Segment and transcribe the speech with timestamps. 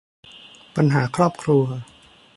[0.75, 1.63] ปัญหาครอบครัว